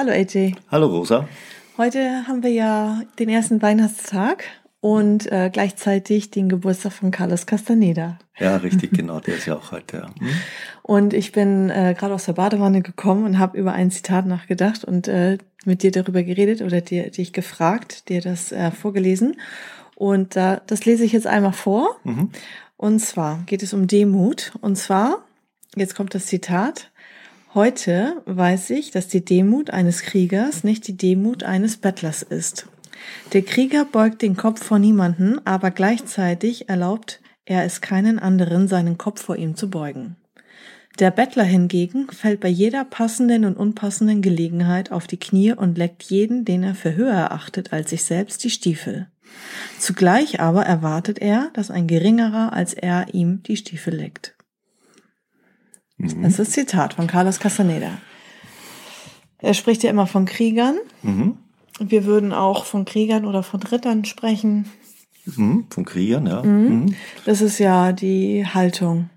Hallo 0.00 0.12
AJ. 0.12 0.54
Hallo 0.70 0.86
Rosa. 0.86 1.28
Heute 1.76 2.26
haben 2.26 2.42
wir 2.42 2.48
ja 2.48 3.02
den 3.18 3.28
ersten 3.28 3.60
Weihnachtstag 3.60 4.44
und 4.80 5.30
äh, 5.30 5.50
gleichzeitig 5.52 6.30
den 6.30 6.48
Geburtstag 6.48 6.94
von 6.94 7.10
Carlos 7.10 7.44
Castaneda. 7.44 8.18
Ja, 8.38 8.56
richtig, 8.56 8.92
genau, 8.92 9.20
der 9.20 9.34
ist 9.34 9.44
ja 9.44 9.56
auch 9.56 9.72
heute. 9.72 9.98
Ja. 9.98 10.06
Hm? 10.18 10.28
Und 10.80 11.12
ich 11.12 11.32
bin 11.32 11.68
äh, 11.68 11.94
gerade 11.98 12.14
aus 12.14 12.24
der 12.24 12.32
Badewanne 12.32 12.80
gekommen 12.80 13.26
und 13.26 13.38
habe 13.38 13.58
über 13.58 13.74
ein 13.74 13.90
Zitat 13.90 14.24
nachgedacht 14.24 14.84
und 14.86 15.06
äh, 15.06 15.36
mit 15.66 15.82
dir 15.82 15.90
darüber 15.90 16.22
geredet 16.22 16.62
oder 16.62 16.80
dir 16.80 17.10
dich 17.10 17.34
gefragt, 17.34 18.08
dir 18.08 18.22
das 18.22 18.52
äh, 18.52 18.70
vorgelesen. 18.70 19.36
Und 19.96 20.34
äh, 20.34 20.60
das 20.66 20.86
lese 20.86 21.04
ich 21.04 21.12
jetzt 21.12 21.26
einmal 21.26 21.52
vor. 21.52 21.96
Mhm. 22.04 22.30
Und 22.78 23.00
zwar 23.00 23.42
geht 23.44 23.62
es 23.62 23.74
um 23.74 23.86
Demut. 23.86 24.52
Und 24.62 24.76
zwar, 24.76 25.26
jetzt 25.76 25.94
kommt 25.94 26.14
das 26.14 26.24
Zitat, 26.24 26.89
Heute 27.52 28.22
weiß 28.26 28.70
ich, 28.70 28.92
dass 28.92 29.08
die 29.08 29.24
Demut 29.24 29.70
eines 29.70 30.02
Kriegers 30.02 30.62
nicht 30.62 30.86
die 30.86 30.96
Demut 30.96 31.42
eines 31.42 31.78
Bettlers 31.78 32.22
ist. 32.22 32.68
Der 33.32 33.42
Krieger 33.42 33.84
beugt 33.84 34.22
den 34.22 34.36
Kopf 34.36 34.62
vor 34.62 34.78
niemanden, 34.78 35.44
aber 35.44 35.72
gleichzeitig 35.72 36.68
erlaubt 36.68 37.20
er 37.44 37.64
es 37.64 37.80
keinen 37.80 38.20
anderen, 38.20 38.68
seinen 38.68 38.98
Kopf 38.98 39.22
vor 39.22 39.34
ihm 39.34 39.56
zu 39.56 39.68
beugen. 39.68 40.14
Der 41.00 41.10
Bettler 41.10 41.42
hingegen 41.42 42.06
fällt 42.12 42.38
bei 42.38 42.48
jeder 42.48 42.84
passenden 42.84 43.44
und 43.44 43.56
unpassenden 43.56 44.22
Gelegenheit 44.22 44.92
auf 44.92 45.08
die 45.08 45.18
Knie 45.18 45.52
und 45.52 45.76
leckt 45.76 46.04
jeden, 46.04 46.44
den 46.44 46.62
er 46.62 46.76
für 46.76 46.94
höher 46.94 47.14
erachtet 47.14 47.72
als 47.72 47.90
sich 47.90 48.04
selbst, 48.04 48.44
die 48.44 48.50
Stiefel. 48.50 49.08
Zugleich 49.76 50.38
aber 50.38 50.66
erwartet 50.66 51.18
er, 51.18 51.50
dass 51.54 51.72
ein 51.72 51.88
geringerer 51.88 52.52
als 52.52 52.74
er 52.74 53.12
ihm 53.12 53.42
die 53.42 53.56
Stiefel 53.56 53.94
leckt. 53.94 54.36
Mhm. 56.00 56.22
Das 56.22 56.38
ist 56.38 56.52
Zitat 56.52 56.94
von 56.94 57.06
Carlos 57.06 57.38
Castaneda. 57.40 57.98
Er 59.38 59.54
spricht 59.54 59.82
ja 59.82 59.90
immer 59.90 60.06
von 60.06 60.24
Kriegern. 60.24 60.78
Mhm. 61.02 61.36
Wir 61.78 62.04
würden 62.04 62.32
auch 62.32 62.64
von 62.64 62.84
Kriegern 62.84 63.24
oder 63.24 63.42
von 63.42 63.62
Rittern 63.62 64.04
sprechen. 64.04 64.70
Mhm, 65.24 65.66
von 65.70 65.84
Kriegern, 65.84 66.26
ja. 66.26 66.42
Mhm. 66.42 66.68
mhm. 66.68 66.94
Das 67.24 67.40
ist 67.40 67.58
ja 67.58 67.92
die 67.92 68.46
Haltung 68.46 69.10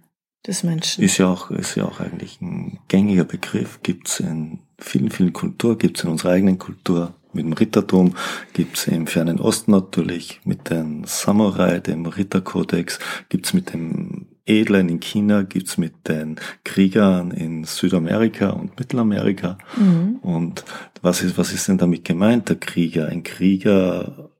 des 0.45 0.63
Menschen. 0.63 1.03
Ist 1.03 1.17
ja 1.17 1.27
auch, 1.27 1.51
ist 1.51 1.75
ja 1.75 1.85
auch 1.85 1.99
eigentlich 1.99 2.41
ein 2.41 2.79
gängiger 2.87 3.23
Begriff. 3.23 3.79
Gibt's 3.83 4.19
in 4.19 4.59
vielen, 4.77 5.09
vielen 5.09 5.33
Kulturen, 5.33 5.77
gibt's 5.77 6.03
in 6.03 6.09
unserer 6.09 6.31
eigenen 6.31 6.59
Kultur. 6.59 7.13
Mit 7.31 7.45
dem 7.45 7.53
Rittertum 7.53 8.15
gibt's 8.53 8.87
im 8.87 9.07
fernen 9.07 9.39
Osten 9.39 9.71
natürlich, 9.71 10.41
mit 10.43 10.69
den 10.69 11.03
Samurai, 11.05 11.79
dem 11.79 12.05
Ritterkodex, 12.05 12.99
gibt's 13.29 13.53
mit 13.53 13.73
dem 13.73 14.22
Edlen 14.45 14.89
in 14.89 14.99
China, 14.99 15.43
gibt's 15.43 15.77
mit 15.77 16.07
den 16.07 16.37
Kriegern 16.63 17.31
in 17.31 17.63
Südamerika 17.63 18.49
und 18.49 18.77
Mittelamerika. 18.77 19.57
Mhm. 19.77 20.17
Und 20.21 20.65
was 21.01 21.21
ist, 21.21 21.37
was 21.37 21.53
ist 21.53 21.67
denn 21.67 21.77
damit 21.77 22.03
gemeint, 22.03 22.49
der 22.49 22.57
Krieger? 22.57 23.07
Ein 23.07 23.23
Krieger, 23.23 24.31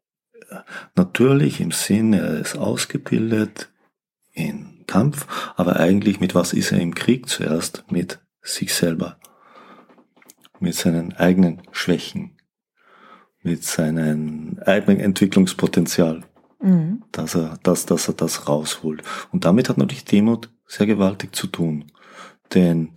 natürlich 0.96 1.62
im 1.62 1.72
Sinne, 1.72 2.20
er 2.20 2.40
ist 2.40 2.58
ausgebildet 2.58 3.70
in 4.34 4.84
Kampf, 4.88 5.28
aber 5.56 5.78
eigentlich 5.80 6.20
mit 6.20 6.36
was 6.36 6.54
ist 6.54 6.72
er 6.72 6.80
im 6.80 6.96
Krieg 6.96 7.30
zuerst? 7.30 7.86
Mit 7.90 8.20
sich 8.42 8.74
selber. 8.74 9.18
Mit 10.60 10.76
seinen 10.76 11.14
eigenen 11.14 11.62
Schwächen. 11.72 12.38
Mit 13.42 13.64
seinem 13.64 14.60
eigenen 14.66 15.00
Entwicklungspotenzial. 15.00 16.24
Mhm. 16.64 17.04
Dass, 17.12 17.36
er, 17.36 17.60
dass, 17.62 17.86
dass 17.86 18.08
er 18.08 18.14
das 18.14 18.48
rausholt. 18.48 19.04
Und 19.32 19.46
damit 19.46 19.70
hat 19.70 19.78
natürlich 19.78 20.06
Demut 20.06 20.50
sehr 20.66 20.88
gewaltig 20.88 21.36
zu 21.36 21.48
tun. 21.48 21.92
Denn 22.54 22.92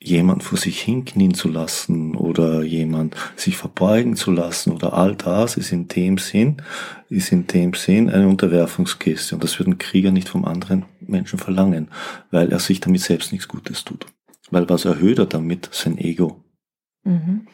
jemand 0.00 0.44
vor 0.44 0.56
sich 0.56 0.80
hinknien 0.80 1.34
zu 1.34 1.48
lassen 1.48 2.14
oder 2.14 2.62
jemand 2.62 3.16
sich 3.34 3.56
verbeugen 3.56 4.14
zu 4.14 4.30
lassen 4.30 4.70
oder 4.70 4.92
all 4.92 5.16
das 5.16 5.56
ist 5.56 5.72
in 5.72 5.88
dem 5.88 6.18
Sinn, 6.18 6.62
ist 7.08 7.32
in 7.32 7.48
dem 7.48 7.74
Sinn 7.74 8.08
eine 8.08 8.28
Unterwerfungsgeste. 8.28 9.34
Und 9.34 9.42
das 9.42 9.58
wird 9.58 9.68
ein 9.68 9.78
Krieger 9.78 10.12
nicht 10.12 10.28
vom 10.28 10.44
anderen 10.44 10.84
Menschen 11.00 11.40
verlangen, 11.40 11.88
weil 12.30 12.52
er 12.52 12.60
sich 12.60 12.78
damit 12.78 13.00
selbst 13.00 13.32
nichts 13.32 13.48
Gutes 13.48 13.84
tut. 13.84 14.06
Weil 14.52 14.68
was 14.68 14.84
erhöht 14.84 15.18
er 15.18 15.26
damit? 15.26 15.68
Sein 15.72 15.98
Ego. 15.98 16.44
Mhm 17.02 17.48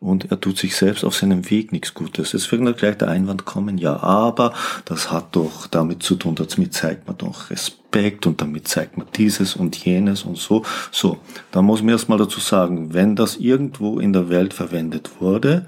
und 0.00 0.30
er 0.30 0.40
tut 0.40 0.58
sich 0.58 0.76
selbst 0.76 1.04
auf 1.04 1.16
seinem 1.16 1.50
Weg 1.50 1.72
nichts 1.72 1.94
Gutes. 1.94 2.34
Es 2.34 2.50
wird 2.52 2.78
gleich 2.78 2.98
der 2.98 3.08
Einwand 3.08 3.44
kommen, 3.44 3.78
ja, 3.78 4.02
aber 4.02 4.54
das 4.84 5.10
hat 5.10 5.34
doch 5.34 5.66
damit 5.66 6.02
zu 6.02 6.14
tun, 6.14 6.34
damit 6.34 6.72
zeigt 6.72 7.06
man 7.06 7.16
doch 7.18 7.50
Respekt 7.50 8.26
und 8.26 8.40
damit 8.40 8.68
zeigt 8.68 8.96
man 8.96 9.06
dieses 9.16 9.56
und 9.56 9.76
jenes 9.76 10.22
und 10.22 10.38
so. 10.38 10.64
So, 10.92 11.18
da 11.50 11.62
muss 11.62 11.82
man 11.82 11.90
erstmal 11.90 12.18
dazu 12.18 12.40
sagen, 12.40 12.94
wenn 12.94 13.16
das 13.16 13.36
irgendwo 13.36 13.98
in 13.98 14.12
der 14.12 14.28
Welt 14.28 14.54
verwendet 14.54 15.20
wurde, 15.20 15.66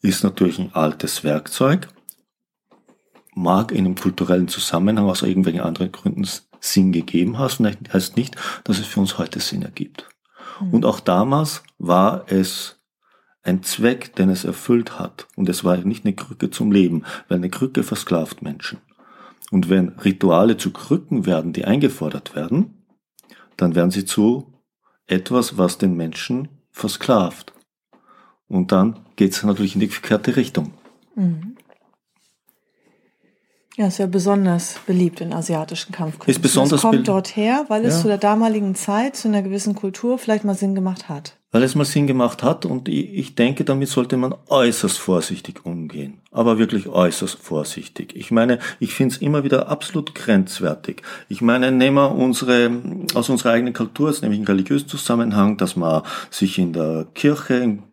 ist 0.00 0.24
natürlich 0.24 0.58
ein 0.58 0.74
altes 0.74 1.24
Werkzeug, 1.24 1.88
mag 3.34 3.72
in 3.72 3.84
einem 3.84 3.94
kulturellen 3.94 4.48
Zusammenhang 4.48 5.06
aus 5.08 5.22
irgendwelchen 5.22 5.60
anderen 5.60 5.92
Gründen 5.92 6.26
Sinn 6.60 6.92
gegeben 6.92 7.38
haben, 7.38 7.76
heißt 7.92 8.16
nicht, 8.16 8.36
dass 8.64 8.78
es 8.78 8.86
für 8.86 9.00
uns 9.00 9.18
heute 9.18 9.40
Sinn 9.40 9.62
ergibt. 9.62 10.08
Mhm. 10.60 10.74
Und 10.74 10.84
auch 10.86 11.00
damals 11.00 11.62
war 11.78 12.24
es 12.28 12.76
ein 13.46 13.62
Zweck, 13.62 14.14
den 14.16 14.28
es 14.28 14.44
erfüllt 14.44 14.98
hat. 14.98 15.28
Und 15.36 15.48
es 15.48 15.64
war 15.64 15.76
nicht 15.78 16.04
eine 16.04 16.14
Krücke 16.14 16.50
zum 16.50 16.72
Leben, 16.72 17.04
weil 17.28 17.38
eine 17.38 17.50
Krücke 17.50 17.82
versklavt 17.82 18.42
Menschen. 18.42 18.78
Und 19.50 19.70
wenn 19.70 19.90
Rituale 19.90 20.56
zu 20.56 20.72
Krücken 20.72 21.26
werden, 21.26 21.52
die 21.52 21.64
eingefordert 21.64 22.34
werden, 22.34 22.86
dann 23.56 23.74
werden 23.74 23.92
sie 23.92 24.04
zu 24.04 24.52
etwas, 25.06 25.56
was 25.56 25.78
den 25.78 25.96
Menschen 25.96 26.48
versklavt. 26.72 27.52
Und 28.48 28.72
dann 28.72 29.00
geht 29.14 29.32
es 29.32 29.42
natürlich 29.42 29.74
in 29.74 29.80
die 29.80 29.88
verkehrte 29.88 30.36
Richtung. 30.36 30.74
Mhm. 31.14 31.56
Ja, 33.76 33.88
ist 33.88 33.98
ja 33.98 34.06
besonders 34.06 34.80
beliebt 34.86 35.20
in 35.20 35.34
asiatischen 35.34 35.92
Kampfkünsten. 35.92 36.30
Ist 36.30 36.40
besonders 36.40 36.78
es 36.78 36.80
kommt 36.80 37.06
dort 37.08 37.36
her, 37.36 37.66
weil 37.68 37.84
es 37.84 37.96
ja. 37.96 38.02
zu 38.02 38.08
der 38.08 38.18
damaligen 38.18 38.74
Zeit, 38.74 39.16
zu 39.16 39.28
einer 39.28 39.42
gewissen 39.42 39.74
Kultur 39.74 40.18
vielleicht 40.18 40.44
mal 40.44 40.54
Sinn 40.54 40.74
gemacht 40.74 41.10
hat. 41.10 41.38
Weil 41.56 41.62
es 41.62 41.74
mal 41.74 41.86
Sinn 41.86 42.06
gemacht 42.06 42.42
hat 42.42 42.66
und 42.66 42.86
ich 42.86 43.34
denke, 43.34 43.64
damit 43.64 43.88
sollte 43.88 44.18
man 44.18 44.34
äußerst 44.48 44.98
vorsichtig 44.98 45.64
umgehen. 45.64 46.18
Aber 46.30 46.58
wirklich 46.58 46.86
äußerst 46.86 47.38
vorsichtig. 47.38 48.14
Ich 48.14 48.30
meine, 48.30 48.58
ich 48.78 48.92
finde 48.92 49.14
es 49.14 49.22
immer 49.22 49.42
wieder 49.42 49.70
absolut 49.70 50.14
grenzwertig. 50.14 51.00
Ich 51.30 51.40
meine, 51.40 51.72
nehmen 51.72 51.96
wir 51.96 52.14
unsere, 52.14 52.70
aus 53.14 53.30
unserer 53.30 53.52
eigenen 53.52 53.72
Kultur, 53.72 54.14
nämlich 54.20 54.40
im 54.40 54.44
religiösen 54.44 54.86
Zusammenhang, 54.86 55.56
dass 55.56 55.76
man 55.76 56.02
sich 56.28 56.58
in 56.58 56.74
der 56.74 57.06
Kirche, 57.14 57.54
im 57.54 57.84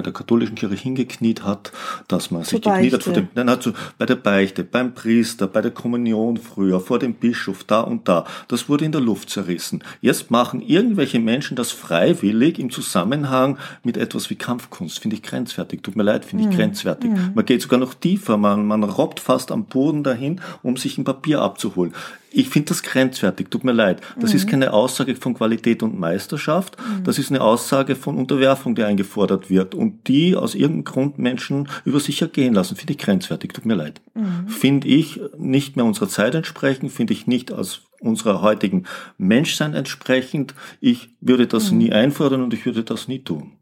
bei 0.00 0.04
der 0.04 0.12
katholischen 0.14 0.54
Kirche 0.54 0.76
hingekniet 0.76 1.44
hat, 1.44 1.72
dass 2.08 2.30
man 2.30 2.42
sich 2.42 2.62
gekniet 2.62 2.94
hat 2.94 3.02
vor 3.02 3.12
dem, 3.12 3.28
nein, 3.34 3.50
also 3.50 3.72
bei 3.98 4.06
der 4.06 4.16
Beichte, 4.16 4.64
beim 4.64 4.94
Priester, 4.94 5.46
bei 5.46 5.60
der 5.60 5.72
Kommunion 5.72 6.38
früher, 6.38 6.80
vor 6.80 6.98
dem 6.98 7.12
Bischof, 7.12 7.64
da 7.64 7.80
und 7.80 8.08
da. 8.08 8.24
Das 8.48 8.70
wurde 8.70 8.86
in 8.86 8.92
der 8.92 9.02
Luft 9.02 9.28
zerrissen. 9.28 9.84
Jetzt 10.00 10.30
machen 10.30 10.62
irgendwelche 10.62 11.18
Menschen 11.18 11.54
das 11.54 11.70
freiwillig 11.70 12.58
im 12.58 12.70
Zusammenhang 12.70 13.58
mit 13.84 13.98
etwas 13.98 14.30
wie 14.30 14.36
Kampfkunst. 14.36 15.00
Finde 15.00 15.16
ich 15.16 15.22
grenzwertig. 15.22 15.82
Tut 15.82 15.96
mir 15.96 16.02
leid, 16.02 16.24
finde 16.24 16.44
ich 16.44 16.50
mhm. 16.50 16.56
grenzwertig. 16.56 17.10
Mhm. 17.10 17.32
Man 17.34 17.44
geht 17.44 17.60
sogar 17.60 17.78
noch 17.78 17.92
tiefer. 17.92 18.38
Man, 18.38 18.66
man 18.66 18.82
robbt 18.82 19.20
fast 19.20 19.52
am 19.52 19.66
Boden 19.66 20.02
dahin, 20.02 20.40
um 20.62 20.78
sich 20.78 20.96
ein 20.96 21.04
Papier 21.04 21.42
abzuholen. 21.42 21.92
Ich 22.32 22.48
finde 22.48 22.68
das 22.68 22.82
grenzwertig, 22.82 23.50
tut 23.50 23.64
mir 23.64 23.72
leid. 23.72 24.00
Das 24.18 24.30
mhm. 24.30 24.36
ist 24.36 24.48
keine 24.48 24.72
Aussage 24.72 25.16
von 25.16 25.34
Qualität 25.34 25.82
und 25.82 25.98
Meisterschaft, 25.98 26.76
mhm. 26.78 27.04
das 27.04 27.18
ist 27.18 27.30
eine 27.30 27.40
Aussage 27.40 27.96
von 27.96 28.16
Unterwerfung, 28.16 28.74
die 28.74 28.84
eingefordert 28.84 29.50
wird 29.50 29.74
und 29.74 30.06
die 30.06 30.36
aus 30.36 30.54
irgendeinem 30.54 30.84
Grund 30.84 31.18
Menschen 31.18 31.68
über 31.84 31.98
sich 31.98 32.22
ergehen 32.22 32.54
lassen. 32.54 32.76
Finde 32.76 32.92
ich 32.92 32.98
grenzwertig, 32.98 33.52
tut 33.52 33.66
mir 33.66 33.74
leid. 33.74 34.00
Mhm. 34.14 34.48
Finde 34.48 34.88
ich 34.88 35.20
nicht 35.36 35.76
mehr 35.76 35.84
unserer 35.84 36.08
Zeit 36.08 36.34
entsprechend, 36.34 36.92
finde 36.92 37.12
ich 37.12 37.26
nicht 37.26 37.52
als 37.52 37.82
unserer 38.00 38.42
heutigen 38.42 38.84
Menschsein 39.18 39.74
entsprechend. 39.74 40.54
Ich 40.80 41.10
würde 41.20 41.46
das 41.46 41.70
mhm. 41.70 41.78
nie 41.78 41.92
einfordern 41.92 42.42
und 42.42 42.54
ich 42.54 42.64
würde 42.64 42.84
das 42.84 43.08
nie 43.08 43.24
tun. 43.24 43.52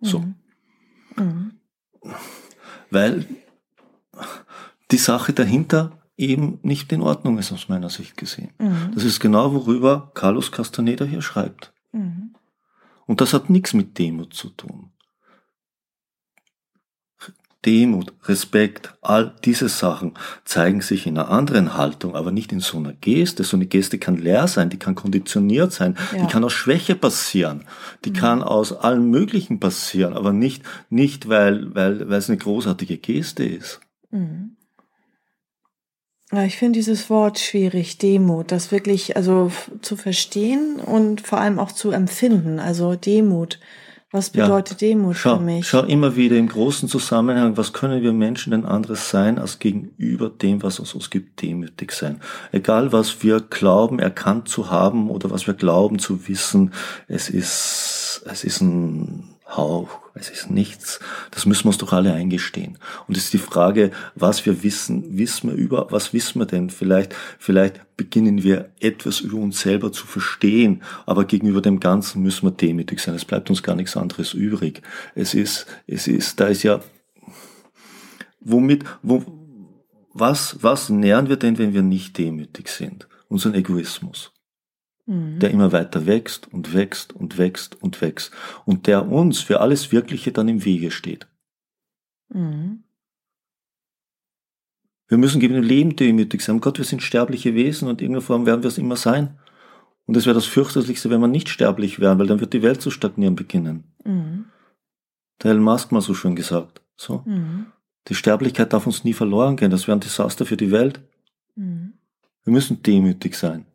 So. 0.00 0.20
Mhm. 0.20 0.34
Mhm. 1.16 1.50
Weil 2.90 3.26
die 4.90 4.98
Sache 4.98 5.32
dahinter 5.32 6.01
eben 6.22 6.58
nicht 6.62 6.92
in 6.92 7.02
Ordnung 7.02 7.38
ist 7.38 7.52
aus 7.52 7.68
meiner 7.68 7.90
Sicht 7.90 8.16
gesehen. 8.16 8.50
Mhm. 8.58 8.92
Das 8.94 9.04
ist 9.04 9.20
genau, 9.20 9.52
worüber 9.52 10.10
Carlos 10.14 10.52
Castaneda 10.52 11.04
hier 11.04 11.22
schreibt. 11.22 11.72
Mhm. 11.92 12.34
Und 13.06 13.20
das 13.20 13.34
hat 13.34 13.50
nichts 13.50 13.74
mit 13.74 13.98
Demut 13.98 14.32
zu 14.32 14.48
tun. 14.50 14.90
Demut, 17.64 18.12
Respekt, 18.24 18.94
all 19.02 19.36
diese 19.44 19.68
Sachen 19.68 20.14
zeigen 20.44 20.80
sich 20.80 21.06
in 21.06 21.16
einer 21.16 21.28
anderen 21.28 21.76
Haltung, 21.76 22.16
aber 22.16 22.32
nicht 22.32 22.50
in 22.50 22.58
so 22.58 22.78
einer 22.78 22.92
Geste. 22.92 23.44
So 23.44 23.56
eine 23.56 23.66
Geste 23.66 23.98
kann 23.98 24.16
leer 24.16 24.48
sein, 24.48 24.68
die 24.68 24.78
kann 24.78 24.96
konditioniert 24.96 25.72
sein, 25.72 25.96
ja. 26.12 26.22
die 26.22 26.32
kann 26.32 26.42
aus 26.42 26.52
Schwäche 26.52 26.96
passieren, 26.96 27.64
die 28.04 28.10
mhm. 28.10 28.14
kann 28.14 28.42
aus 28.42 28.72
allem 28.72 29.10
Möglichen 29.10 29.60
passieren, 29.60 30.14
aber 30.14 30.32
nicht, 30.32 30.64
nicht 30.90 31.28
weil, 31.28 31.72
weil, 31.74 32.08
weil 32.08 32.18
es 32.18 32.28
eine 32.28 32.38
großartige 32.38 32.98
Geste 32.98 33.44
ist. 33.44 33.80
Mhm. 34.10 34.56
Ja, 36.34 36.44
ich 36.44 36.56
finde 36.56 36.78
dieses 36.78 37.10
Wort 37.10 37.38
schwierig, 37.38 37.98
Demut, 37.98 38.52
das 38.52 38.72
wirklich 38.72 39.16
also 39.16 39.52
zu 39.82 39.96
verstehen 39.96 40.76
und 40.76 41.20
vor 41.20 41.38
allem 41.38 41.58
auch 41.58 41.72
zu 41.72 41.90
empfinden. 41.90 42.58
Also 42.58 42.94
Demut. 42.94 43.58
Was 44.12 44.30
bedeutet 44.30 44.80
ja, 44.82 44.88
Demut 44.88 45.16
schau, 45.16 45.36
für 45.36 45.42
mich? 45.42 45.66
Schau 45.66 45.84
immer 45.84 46.16
wieder 46.16 46.36
im 46.36 46.48
großen 46.48 46.88
Zusammenhang, 46.88 47.56
was 47.56 47.72
können 47.72 48.02
wir 48.02 48.12
Menschen 48.12 48.50
denn 48.50 48.66
anderes 48.66 49.10
sein, 49.10 49.38
als 49.38 49.58
gegenüber 49.58 50.30
dem, 50.30 50.62
was 50.62 50.78
es 50.78 50.94
uns 50.94 51.10
gibt, 51.10 51.40
demütig 51.40 51.92
sein. 51.92 52.20
Egal, 52.50 52.92
was 52.92 53.22
wir 53.22 53.40
glauben, 53.40 53.98
erkannt 53.98 54.48
zu 54.48 54.70
haben 54.70 55.10
oder 55.10 55.30
was 55.30 55.46
wir 55.46 55.54
glauben 55.54 55.98
zu 55.98 56.28
wissen, 56.28 56.72
es 57.08 57.30
ist, 57.30 58.22
es 58.26 58.44
ist 58.44 58.60
ein 58.60 59.31
Hauch, 59.56 60.00
es 60.14 60.30
ist 60.30 60.50
nichts. 60.50 61.00
Das 61.30 61.46
müssen 61.46 61.64
wir 61.64 61.68
uns 61.68 61.78
doch 61.78 61.92
alle 61.92 62.12
eingestehen. 62.12 62.78
Und 63.06 63.16
es 63.16 63.24
ist 63.24 63.32
die 63.32 63.38
Frage, 63.38 63.90
was 64.14 64.44
wir 64.46 64.62
wissen, 64.62 65.18
wissen 65.18 65.50
wir 65.50 65.56
über, 65.56 65.88
was 65.90 66.12
wissen 66.12 66.38
wir 66.40 66.46
denn? 66.46 66.70
Vielleicht, 66.70 67.14
vielleicht 67.38 67.96
beginnen 67.96 68.42
wir 68.42 68.70
etwas 68.80 69.20
über 69.20 69.38
uns 69.38 69.60
selber 69.60 69.92
zu 69.92 70.06
verstehen, 70.06 70.82
aber 71.06 71.24
gegenüber 71.24 71.60
dem 71.60 71.80
Ganzen 71.80 72.22
müssen 72.22 72.46
wir 72.46 72.52
demütig 72.52 73.00
sein. 73.00 73.14
Es 73.14 73.24
bleibt 73.24 73.50
uns 73.50 73.62
gar 73.62 73.76
nichts 73.76 73.96
anderes 73.96 74.34
übrig. 74.34 74.82
Es 75.14 75.34
ist, 75.34 75.66
es 75.86 76.06
ist, 76.06 76.40
da 76.40 76.46
ist 76.46 76.62
ja, 76.62 76.80
womit, 78.40 78.84
wo, 79.02 79.24
was, 80.12 80.56
was 80.62 80.88
nähern 80.90 81.28
wir 81.28 81.36
denn, 81.36 81.58
wenn 81.58 81.74
wir 81.74 81.82
nicht 81.82 82.18
demütig 82.18 82.68
sind? 82.68 83.08
Unseren 83.28 83.54
Egoismus 83.54 84.32
mhm. 85.06 85.38
der 85.38 85.50
immer 85.50 85.72
weiter 85.72 86.06
wächst 86.06 86.52
und 86.52 86.74
wächst 86.74 87.12
und 87.12 87.38
wächst 87.38 87.80
und 87.82 88.00
wächst 88.00 88.32
und 88.64 88.86
der 88.86 89.08
uns 89.10 89.40
für 89.40 89.60
alles 89.60 89.92
Wirkliche 89.92 90.32
dann 90.32 90.48
im 90.48 90.64
Wege 90.64 90.90
steht. 90.90 91.26
Mhm. 92.28 92.84
Wir 95.08 95.18
müssen 95.18 95.40
gegen 95.40 95.54
dem 95.54 95.64
Leben 95.64 95.94
demütig 95.94 96.40
sein. 96.40 96.60
Gott, 96.60 96.78
wir 96.78 96.86
sind 96.86 97.02
sterbliche 97.02 97.54
Wesen 97.54 97.88
und 97.88 98.00
in 98.00 98.06
irgendeiner 98.06 98.26
Form 98.26 98.46
werden 98.46 98.62
wir 98.62 98.68
es 98.68 98.78
immer 98.78 98.96
sein. 98.96 99.38
Und 100.06 100.16
es 100.16 100.24
wäre 100.24 100.34
das 100.34 100.46
fürchterlichste, 100.46 101.10
wenn 101.10 101.20
wir 101.20 101.28
nicht 101.28 101.48
sterblich 101.48 102.00
wären, 102.00 102.18
weil 102.18 102.26
dann 102.26 102.40
wird 102.40 102.54
die 102.54 102.62
Welt 102.62 102.80
zu 102.80 102.90
stagnieren 102.90 103.36
beginnen. 103.36 103.84
Mhm. 104.04 104.46
Der 105.42 105.50
Elon 105.50 105.64
Musk 105.64 105.92
mal 105.92 106.00
so 106.00 106.14
schön 106.14 106.34
gesagt. 106.34 106.80
So. 106.96 107.22
Mhm. 107.26 107.66
Die 108.08 108.14
Sterblichkeit 108.14 108.72
darf 108.72 108.86
uns 108.86 109.04
nie 109.04 109.12
verloren 109.12 109.56
gehen. 109.56 109.70
Das 109.70 109.86
wäre 109.86 109.96
ein 109.96 110.00
Desaster 110.00 110.46
für 110.46 110.56
die 110.56 110.70
Welt. 110.70 111.00
Mhm. 111.56 111.92
Wir 112.44 112.52
müssen 112.52 112.82
demütig 112.82 113.36
sein. 113.36 113.66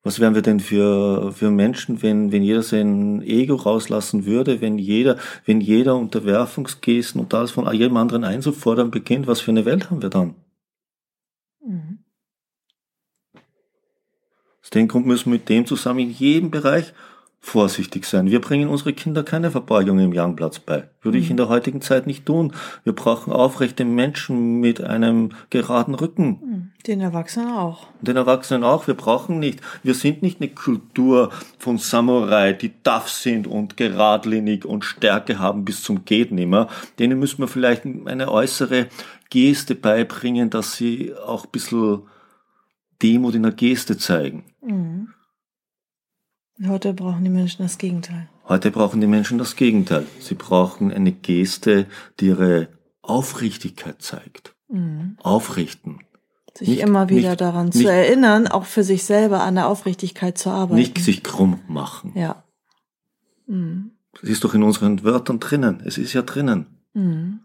Mhm. 0.00 0.06
Was 0.06 0.20
wären 0.20 0.34
wir 0.34 0.42
denn 0.42 0.60
für, 0.60 1.32
für 1.32 1.50
Menschen, 1.50 2.02
wenn, 2.02 2.32
wenn 2.32 2.42
jeder 2.42 2.62
sein 2.62 3.22
Ego 3.22 3.54
rauslassen 3.54 4.24
würde, 4.24 4.60
wenn 4.60 4.78
jeder, 4.78 5.16
wenn 5.44 5.60
jeder 5.60 5.96
Unterwerfungsgesten 5.96 7.20
und 7.20 7.34
alles 7.34 7.50
von 7.50 7.72
jedem 7.72 7.96
anderen 7.96 8.24
einzufordern 8.24 8.90
beginnt, 8.90 9.26
was 9.26 9.40
für 9.40 9.50
eine 9.50 9.64
Welt 9.64 9.90
haben 9.90 10.02
wir 10.02 10.10
dann? 10.10 10.34
Mhm. 11.64 11.98
Aus 14.62 14.70
dem 14.70 14.88
Grund 14.88 15.06
müssen 15.06 15.26
wir 15.26 15.38
mit 15.38 15.48
dem 15.48 15.66
zusammen 15.66 16.00
in 16.00 16.10
jedem 16.10 16.50
Bereich 16.50 16.92
vorsichtig 17.40 18.04
sein. 18.04 18.30
Wir 18.30 18.40
bringen 18.40 18.68
unsere 18.68 18.92
Kinder 18.92 19.22
keine 19.22 19.50
Verbeugung 19.50 19.98
im 19.98 20.12
Youngplatz 20.14 20.58
bei. 20.58 20.90
Würde 21.00 21.18
mhm. 21.18 21.24
ich 21.24 21.30
in 21.30 21.36
der 21.38 21.48
heutigen 21.48 21.80
Zeit 21.80 22.06
nicht 22.06 22.26
tun. 22.26 22.52
Wir 22.84 22.92
brauchen 22.92 23.32
aufrechte 23.32 23.84
Menschen 23.84 24.60
mit 24.60 24.82
einem 24.82 25.30
geraden 25.48 25.94
Rücken. 25.94 26.38
Den 26.86 27.00
Erwachsenen 27.00 27.52
auch. 27.52 27.88
Den 28.00 28.16
Erwachsenen 28.16 28.64
auch. 28.64 28.86
Wir 28.86 28.94
brauchen 28.94 29.38
nicht. 29.38 29.60
Wir 29.82 29.94
sind 29.94 30.22
nicht 30.22 30.40
eine 30.40 30.50
Kultur 30.50 31.30
von 31.58 31.78
Samurai, 31.78 32.52
die 32.52 32.72
tough 32.82 33.08
sind 33.08 33.46
und 33.46 33.76
geradlinig 33.76 34.64
und 34.64 34.84
Stärke 34.84 35.38
haben 35.38 35.64
bis 35.64 35.82
zum 35.82 36.04
geht 36.04 36.32
nimmer. 36.32 36.68
Denen 36.98 37.18
müssen 37.18 37.38
wir 37.38 37.48
vielleicht 37.48 37.84
eine 37.84 38.30
äußere 38.30 38.88
Geste 39.28 39.74
beibringen, 39.74 40.48
dass 40.48 40.76
sie 40.76 41.14
auch 41.14 41.44
ein 41.44 41.50
bisschen 41.50 42.02
Demut 43.02 43.34
in 43.34 43.42
der 43.42 43.52
Geste 43.52 43.98
zeigen. 43.98 44.44
Mhm. 44.62 45.08
Heute 46.66 46.92
brauchen 46.92 47.24
die 47.24 47.30
Menschen 47.30 47.62
das 47.62 47.78
Gegenteil. 47.78 48.28
Heute 48.48 48.70
brauchen 48.70 49.00
die 49.00 49.06
Menschen 49.06 49.38
das 49.38 49.56
Gegenteil. 49.56 50.06
Sie 50.18 50.34
brauchen 50.34 50.92
eine 50.92 51.12
Geste, 51.12 51.86
die 52.18 52.26
ihre 52.26 52.68
Aufrichtigkeit 53.00 54.02
zeigt. 54.02 54.54
Mhm. 54.68 55.16
Aufrichten. 55.22 56.00
Sich 56.54 56.68
nicht, 56.68 56.80
immer 56.80 57.08
wieder 57.08 57.30
nicht, 57.30 57.40
daran 57.40 57.66
nicht, 57.66 57.78
zu 57.78 57.90
erinnern, 57.90 58.48
auch 58.48 58.64
für 58.64 58.82
sich 58.82 59.04
selber 59.04 59.42
an 59.42 59.54
der 59.54 59.68
Aufrichtigkeit 59.68 60.36
zu 60.36 60.50
arbeiten. 60.50 60.76
Nicht 60.76 60.98
sich 60.98 61.22
krumm 61.22 61.60
machen. 61.68 62.12
Ja. 62.14 62.44
Mhm. 63.46 63.92
Das 64.20 64.28
ist 64.28 64.44
doch 64.44 64.54
in 64.54 64.62
unseren 64.62 65.02
Wörtern 65.04 65.40
drinnen. 65.40 65.82
Es 65.84 65.98
ist 65.98 66.12
ja 66.12 66.22
drinnen. 66.22 66.66
Mhm. 66.94 67.40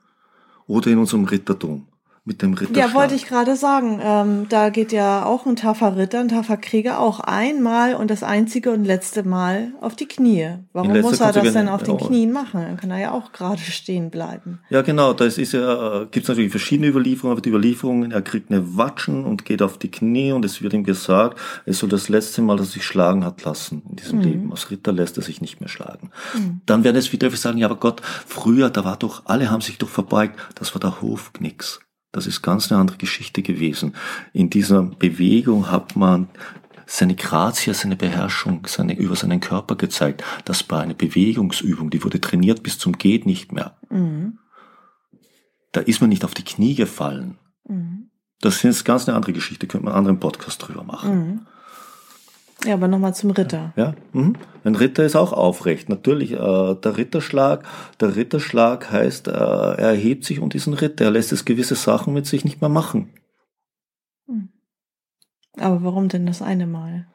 Oder 0.67 0.91
in 0.91 0.97
unserem 0.97 1.25
Rittertum 1.25 1.87
mit 2.25 2.41
dem 2.41 2.55
Ritterschlag. 2.55 2.89
Ja, 2.89 2.93
wollte 2.95 3.13
ich 3.13 3.27
gerade 3.27 3.55
sagen. 3.55 3.99
Ähm, 4.03 4.47
da 4.49 4.69
geht 4.69 4.91
ja 4.91 5.25
auch 5.25 5.45
ein 5.45 5.55
taffer 5.55 5.95
Ritter, 5.95 6.19
ein 6.19 6.27
taffer 6.27 6.57
Krieger 6.57 6.99
auch 6.99 7.19
einmal 7.19 7.93
und 7.93 8.09
das 8.09 8.23
einzige 8.23 8.71
und 8.71 8.83
letzte 8.83 9.23
Mal 9.23 9.73
auf 9.79 9.95
die 9.95 10.07
Knie. 10.07 10.55
Warum 10.73 10.99
muss 11.01 11.19
er 11.19 11.31
das 11.31 11.53
denn 11.53 11.69
auf 11.69 11.83
den 11.83 11.97
Knien 11.97 12.31
machen? 12.31 12.61
Dann 12.61 12.77
kann 12.77 12.89
er 12.89 12.99
ja 12.99 13.11
auch 13.11 13.31
gerade 13.31 13.61
stehen 13.61 14.09
bleiben. 14.09 14.59
Ja, 14.69 14.81
genau. 14.81 15.13
Da 15.13 15.25
ist 15.25 15.37
ja, 15.37 16.01
äh, 16.01 16.05
gibt 16.05 16.23
es 16.23 16.27
natürlich 16.27 16.49
verschiedene 16.49 16.87
Überlieferungen, 16.87 17.33
aber 17.33 17.41
die 17.41 17.49
Überlieferungen, 17.49 18.11
er 18.11 18.23
kriegt 18.23 18.49
eine 18.49 18.75
Watschen 18.75 19.23
und 19.23 19.45
geht 19.45 19.61
auf 19.61 19.77
die 19.77 19.91
Knie 19.91 20.31
und 20.31 20.43
es 20.43 20.63
wird 20.63 20.73
ihm 20.73 20.83
gesagt, 20.83 21.37
es 21.65 21.77
soll 21.77 21.89
das 21.89 22.09
letzte 22.09 22.41
Mal, 22.41 22.57
dass 22.57 22.69
er 22.69 22.73
sich 22.73 22.85
schlagen 22.85 23.23
hat 23.23 23.43
lassen 23.43 23.83
in 23.87 23.95
diesem 23.97 24.17
mhm. 24.19 24.23
Leben. 24.23 24.51
Als 24.51 24.71
Ritter 24.71 24.91
lässt 24.91 25.17
er 25.17 25.23
sich 25.23 25.41
nicht 25.41 25.59
mehr 25.59 25.69
schlagen. 25.69 26.09
Mhm. 26.33 26.61
Dann 26.65 26.83
werden 26.83 26.97
es 26.97 27.11
wieder 27.11 27.29
sagen, 27.29 27.59
ja, 27.59 27.67
aber 27.67 27.75
Gott, 27.75 28.01
früher, 28.01 28.71
da 28.71 28.83
war 28.83 28.97
doch, 28.97 29.23
alle 29.25 29.51
haben 29.51 29.61
sich 29.61 29.77
doch 29.77 29.89
verbeugt, 29.89 30.39
das 30.55 30.73
war 30.73 30.79
der 30.79 31.01
Hofknicks. 31.01 31.81
Das 32.15 32.27
ist 32.27 32.41
ganz 32.41 32.71
eine 32.71 32.79
andere 32.79 32.97
Geschichte 32.97 33.41
gewesen. 33.41 33.93
In 34.31 34.49
dieser 34.49 34.83
Bewegung 34.83 35.69
hat 35.69 35.97
man 35.97 36.29
seine 36.85 37.15
Grazie, 37.15 37.73
seine 37.73 37.97
Beherrschung 37.97 38.65
seine, 38.67 38.95
über 38.97 39.17
seinen 39.17 39.41
Körper 39.41 39.75
gezeigt. 39.75 40.23
Das 40.45 40.69
war 40.69 40.79
eine 40.79 40.95
Bewegungsübung, 40.95 41.89
die 41.89 42.03
wurde 42.05 42.21
trainiert 42.21 42.63
bis 42.63 42.79
zum 42.79 42.97
Geht 42.97 43.25
nicht 43.25 43.51
mehr. 43.51 43.77
Mhm. 43.89 44.39
Da 45.73 45.81
ist 45.81 45.99
man 45.99 46.09
nicht 46.09 46.23
auf 46.23 46.33
die 46.33 46.45
Knie 46.45 46.75
gefallen. 46.75 47.37
Mhm. 47.67 48.11
Das 48.39 48.63
ist 48.63 48.85
ganz 48.85 49.09
eine 49.09 49.17
andere 49.17 49.33
Geschichte, 49.33 49.67
könnte 49.67 49.83
man 49.83 49.93
einen 49.93 49.99
anderen 49.99 50.19
Podcast 50.21 50.65
drüber 50.65 50.83
machen. 50.83 51.15
Mhm. 51.15 51.47
Ja, 52.65 52.73
aber 52.73 52.87
nochmal 52.87 53.13
zum 53.13 53.31
Ritter. 53.31 53.73
Ja, 53.75 53.93
mhm. 54.13 54.35
ein 54.63 54.75
Ritter 54.75 55.05
ist 55.05 55.15
auch 55.15 55.33
aufrecht. 55.33 55.87
Natürlich, 55.87 56.31
äh, 56.31 56.37
der 56.37 56.97
Ritterschlag, 56.97 57.63
der 57.99 58.15
Ritterschlag 58.15 58.91
heißt, 58.91 59.27
äh, 59.27 59.31
er 59.31 59.77
erhebt 59.77 60.25
sich 60.25 60.39
und 60.39 60.55
ist 60.55 60.67
ein 60.67 60.73
Ritter. 60.73 61.05
Er 61.05 61.11
lässt 61.11 61.31
es 61.31 61.45
gewisse 61.45 61.75
Sachen 61.75 62.13
mit 62.13 62.25
sich 62.25 62.43
nicht 62.43 62.61
mehr 62.61 62.69
machen. 62.69 63.09
Hm. 64.27 64.49
Aber 65.57 65.83
warum 65.83 66.09
denn 66.09 66.25
das 66.25 66.41
eine 66.41 66.65
Mal? 66.65 67.07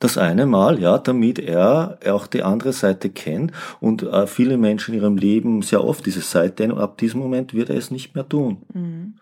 Das 0.00 0.18
eine 0.18 0.46
Mal, 0.46 0.80
ja, 0.80 0.98
damit 0.98 1.38
er 1.38 1.98
auch 2.06 2.26
die 2.26 2.42
andere 2.42 2.72
Seite 2.72 3.10
kennt 3.10 3.52
und 3.80 4.02
äh, 4.02 4.26
viele 4.26 4.56
Menschen 4.56 4.94
in 4.94 5.00
ihrem 5.00 5.16
Leben 5.16 5.62
sehr 5.62 5.84
oft 5.84 6.04
diese 6.04 6.20
Seite, 6.20 6.64
und 6.64 6.78
ab 6.78 6.98
diesem 6.98 7.20
Moment 7.20 7.54
wird 7.54 7.70
er 7.70 7.76
es 7.76 7.90
nicht 7.90 8.14
mehr 8.14 8.28
tun. 8.28 8.62
Mhm. 8.72 9.14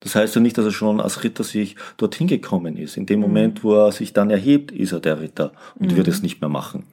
Das 0.00 0.14
heißt 0.14 0.34
ja 0.34 0.40
nicht, 0.40 0.56
dass 0.56 0.64
er 0.64 0.72
schon 0.72 1.00
als 1.00 1.22
Ritter 1.24 1.44
sich 1.44 1.76
dorthin 1.96 2.26
gekommen 2.26 2.76
ist. 2.76 2.96
In 2.96 3.06
dem 3.06 3.20
mhm. 3.20 3.26
Moment, 3.26 3.64
wo 3.64 3.74
er 3.74 3.92
sich 3.92 4.12
dann 4.12 4.30
erhebt, 4.30 4.72
ist 4.72 4.92
er 4.92 5.00
der 5.00 5.20
Ritter 5.20 5.52
und 5.78 5.92
mhm. 5.92 5.96
wird 5.96 6.08
es 6.08 6.22
nicht 6.22 6.40
mehr 6.40 6.50
machen. 6.50 6.84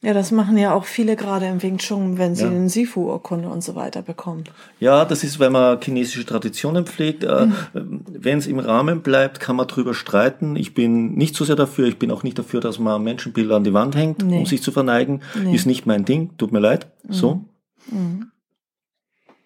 Ja, 0.00 0.14
das 0.14 0.30
machen 0.30 0.56
ja 0.56 0.72
auch 0.74 0.84
viele 0.84 1.16
gerade 1.16 1.46
im 1.46 1.60
Wing 1.60 1.78
Chun, 1.78 2.18
wenn 2.18 2.36
sie 2.36 2.44
ja. 2.44 2.50
den 2.50 2.68
Sifu-Urkunde 2.68 3.48
und 3.48 3.64
so 3.64 3.74
weiter 3.74 4.00
bekommen. 4.00 4.44
Ja, 4.78 5.04
das 5.04 5.24
ist, 5.24 5.40
wenn 5.40 5.50
man 5.50 5.80
chinesische 5.80 6.24
Traditionen 6.24 6.86
pflegt. 6.86 7.24
Äh, 7.24 7.46
mhm. 7.46 8.04
Wenn 8.06 8.38
es 8.38 8.46
im 8.46 8.60
Rahmen 8.60 9.02
bleibt, 9.02 9.40
kann 9.40 9.56
man 9.56 9.66
drüber 9.66 9.94
streiten. 9.94 10.54
Ich 10.54 10.72
bin 10.72 11.14
nicht 11.14 11.34
so 11.34 11.44
sehr 11.44 11.56
dafür. 11.56 11.88
Ich 11.88 11.98
bin 11.98 12.12
auch 12.12 12.22
nicht 12.22 12.38
dafür, 12.38 12.60
dass 12.60 12.78
man 12.78 13.02
Menschenbilder 13.02 13.56
an 13.56 13.64
die 13.64 13.74
Wand 13.74 13.96
hängt, 13.96 14.22
nee. 14.22 14.38
um 14.38 14.46
sich 14.46 14.62
zu 14.62 14.70
verneigen. 14.70 15.20
Nee. 15.42 15.56
Ist 15.56 15.66
nicht 15.66 15.84
mein 15.84 16.04
Ding. 16.04 16.30
Tut 16.38 16.52
mir 16.52 16.60
leid. 16.60 16.86
Mhm. 17.02 17.12
So. 17.12 17.44
Mhm 17.90 18.30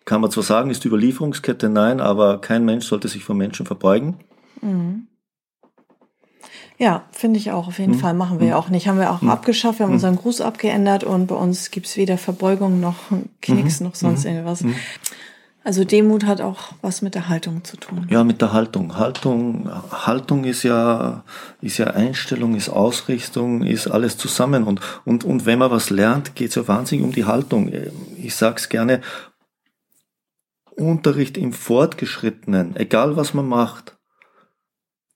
kann 0.05 0.21
man 0.21 0.31
zwar 0.31 0.43
sagen, 0.43 0.71
ist 0.71 0.85
Überlieferungskette, 0.85 1.69
nein, 1.69 2.01
aber 2.01 2.41
kein 2.41 2.65
Mensch 2.65 2.87
sollte 2.87 3.09
sich 3.09 3.25
vor 3.25 3.35
Menschen 3.35 3.67
verbeugen. 3.67 4.19
Mhm. 4.61 5.07
Ja, 6.79 7.05
finde 7.13 7.39
ich 7.39 7.53
auch, 7.53 7.69
auf 7.69 7.79
jeden 7.79 7.95
mhm. 7.95 7.99
Fall. 8.01 8.15
Machen 8.15 8.41
wir 8.41 8.47
mhm. 8.47 8.51
ja 8.51 8.57
auch 8.57 8.69
nicht. 8.69 8.89
Haben 8.89 8.99
wir 8.99 9.13
auch 9.13 9.23
mhm. 9.23 9.31
abgeschafft, 9.31 9.79
wir 9.79 9.85
haben 9.85 9.93
mhm. 9.93 9.97
unseren 9.97 10.17
Gruß 10.17 10.41
abgeändert 10.41 11.05
und 11.05 11.29
bei 11.29 11.37
uns 11.37 11.71
gibt's 11.71 11.97
weder 11.97 12.19
Verbeugung 12.19 12.81
noch 12.81 12.97
Knicks 13.41 13.81
mhm. 13.81 13.87
noch 13.87 13.95
sonst 13.95 14.25
mhm. 14.25 14.31
irgendwas. 14.31 14.65
Also 15.65 15.85
Demut 15.85 16.25
hat 16.27 16.41
auch 16.41 16.73
was 16.81 17.03
mit 17.03 17.15
der 17.15 17.29
Haltung 17.29 17.63
zu 17.63 17.77
tun. 17.77 18.09
Ja, 18.11 18.25
mit 18.25 18.41
der 18.41 18.53
Haltung. 18.53 18.97
Haltung, 18.97 19.71
Haltung 19.93 20.43
ist 20.43 20.65
ja, 20.65 21.23
ist 21.61 21.79
ja 21.79 21.87
Einstellung, 21.87 22.57
ist 22.57 22.69
Ausrichtung, 22.69 23.63
ist 23.63 23.87
alles 23.87 24.17
zusammen. 24.19 24.65
Und, 24.65 24.81
und, 25.05 25.23
und 25.23 25.47
wenn 25.47 25.61
man 25.61 25.71
was 25.71 25.91
lernt, 25.91 26.35
geht's 26.35 26.57
ja 26.57 26.67
wahnsinnig 26.67 27.05
um 27.05 27.13
die 27.13 27.27
Haltung. 27.27 27.71
Ich 28.21 28.35
sag's 28.35 28.69
gerne, 28.71 29.03
Unterricht 30.77 31.37
im 31.37 31.53
Fortgeschrittenen, 31.53 32.77
egal 32.77 33.17
was 33.17 33.35
man 33.35 33.49
macht, 33.49 33.97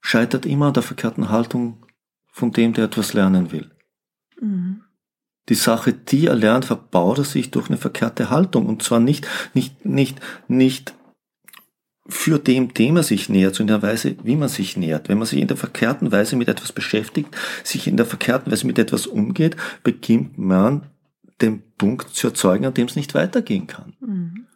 scheitert 0.01 0.45
immer 0.45 0.67
an 0.67 0.73
der 0.73 0.83
verkehrten 0.83 1.29
Haltung 1.29 1.85
von 2.31 2.51
dem, 2.51 2.73
der 2.73 2.85
etwas 2.85 3.13
lernen 3.13 3.51
will. 3.51 3.71
Mhm. 4.39 4.83
Die 5.49 5.55
Sache, 5.55 5.93
die 5.93 6.27
er 6.27 6.35
lernt, 6.35 6.65
verbaut 6.65 7.19
er 7.19 7.23
sich 7.23 7.51
durch 7.51 7.69
eine 7.69 7.77
verkehrte 7.77 8.29
Haltung. 8.29 8.65
Und 8.65 8.83
zwar 8.83 8.99
nicht, 8.99 9.27
nicht, 9.53 9.85
nicht, 9.85 10.19
nicht 10.47 10.93
für 12.09 12.39
dem, 12.39 12.73
dem 12.73 12.97
er 12.97 13.03
sich 13.03 13.29
nähert, 13.29 13.55
sondern 13.55 13.77
in 13.77 13.81
der 13.81 13.89
Weise, 13.89 14.15
wie 14.23 14.35
man 14.35 14.49
sich 14.49 14.77
nähert. 14.77 15.09
Wenn 15.09 15.17
man 15.17 15.27
sich 15.27 15.39
in 15.39 15.47
der 15.47 15.57
verkehrten 15.57 16.11
Weise 16.11 16.35
mit 16.35 16.47
etwas 16.47 16.71
beschäftigt, 16.71 17.35
sich 17.63 17.87
in 17.87 17.97
der 17.97 18.05
verkehrten 18.05 18.51
Weise 18.51 18.67
mit 18.67 18.79
etwas 18.79 19.07
umgeht, 19.07 19.55
beginnt 19.83 20.37
man 20.37 20.87
den 21.41 21.63
Punkt 21.77 22.09
zu 22.09 22.27
erzeugen, 22.27 22.65
an 22.65 22.73
dem 22.73 22.87
es 22.87 22.95
nicht 22.95 23.13
weitergehen 23.13 23.67
kann. 23.67 23.95
Mhm. 23.99 24.47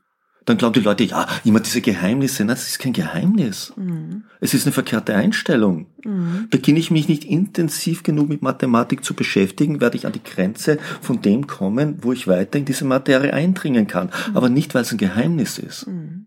Dann 0.45 0.57
glauben 0.57 0.73
die 0.73 0.79
Leute, 0.79 1.03
ja, 1.03 1.27
immer 1.45 1.59
diese 1.59 1.81
Geheimnisse. 1.81 2.43
Nein, 2.43 2.55
das 2.55 2.67
ist 2.67 2.79
kein 2.79 2.93
Geheimnis. 2.93 3.73
Mhm. 3.75 4.23
Es 4.39 4.55
ist 4.55 4.65
eine 4.65 4.73
verkehrte 4.73 5.13
Einstellung. 5.13 5.85
Mhm. 6.03 6.47
Beginne 6.49 6.79
ich 6.79 6.89
mich 6.89 7.07
nicht 7.07 7.25
intensiv 7.25 8.01
genug 8.01 8.29
mit 8.29 8.41
Mathematik 8.41 9.03
zu 9.03 9.13
beschäftigen, 9.13 9.81
werde 9.81 9.97
ich 9.97 10.07
an 10.07 10.13
die 10.13 10.23
Grenze 10.23 10.79
von 10.99 11.21
dem 11.21 11.45
kommen, 11.45 11.99
wo 12.01 12.11
ich 12.11 12.27
weiter 12.27 12.57
in 12.57 12.65
diese 12.65 12.85
Materie 12.85 13.33
eindringen 13.33 13.85
kann. 13.85 14.07
Mhm. 14.07 14.35
Aber 14.35 14.49
nicht, 14.49 14.73
weil 14.73 14.81
es 14.81 14.91
ein 14.91 14.97
Geheimnis 14.97 15.59
ist. 15.59 15.85
Mhm. 15.85 16.25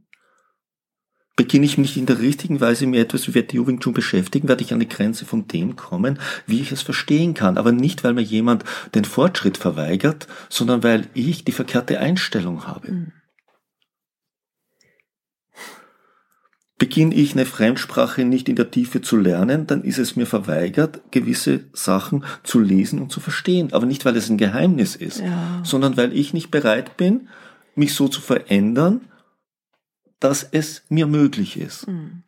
Beginne 1.36 1.66
ich 1.66 1.78
mich 1.78 1.96
in 1.96 2.06
der 2.06 2.20
richtigen 2.20 2.60
Weise 2.60 2.86
mit 2.86 3.00
etwas 3.00 3.26
wie 3.26 3.34
Werte 3.34 3.66
Wing 3.66 3.80
Chun 3.80 3.92
beschäftigen, 3.92 4.46
werde 4.46 4.62
ich 4.62 4.72
an 4.72 4.78
die 4.78 4.88
Grenze 4.88 5.24
von 5.24 5.48
dem 5.48 5.74
kommen, 5.74 6.20
wie 6.46 6.60
ich 6.60 6.70
es 6.70 6.82
verstehen 6.82 7.34
kann. 7.34 7.58
Aber 7.58 7.72
nicht, 7.72 8.04
weil 8.04 8.14
mir 8.14 8.22
jemand 8.22 8.62
den 8.94 9.04
Fortschritt 9.04 9.56
verweigert, 9.56 10.28
sondern 10.48 10.84
weil 10.84 11.08
ich 11.14 11.42
die 11.42 11.50
verkehrte 11.50 11.98
Einstellung 11.98 12.68
habe. 12.68 12.92
Mhm. 12.92 13.12
Beginne 16.76 17.14
ich 17.14 17.32
eine 17.32 17.46
Fremdsprache 17.46 18.24
nicht 18.24 18.48
in 18.48 18.56
der 18.56 18.70
Tiefe 18.70 19.00
zu 19.00 19.16
lernen, 19.16 19.66
dann 19.66 19.84
ist 19.84 19.98
es 19.98 20.16
mir 20.16 20.26
verweigert, 20.26 21.00
gewisse 21.12 21.60
Sachen 21.72 22.24
zu 22.42 22.58
lesen 22.58 23.00
und 23.00 23.12
zu 23.12 23.20
verstehen. 23.20 23.72
Aber 23.72 23.86
nicht, 23.86 24.04
weil 24.04 24.16
es 24.16 24.28
ein 24.28 24.38
Geheimnis 24.38 24.96
ist, 24.96 25.20
ja. 25.20 25.62
sondern 25.64 25.96
weil 25.96 26.12
ich 26.12 26.34
nicht 26.34 26.50
bereit 26.50 26.96
bin, 26.96 27.28
mich 27.76 27.94
so 27.94 28.08
zu 28.08 28.20
verändern, 28.20 29.02
dass 30.18 30.42
es 30.42 30.82
mir 30.88 31.06
möglich 31.06 31.58
ist. 31.58 31.86
Mhm. 31.86 32.24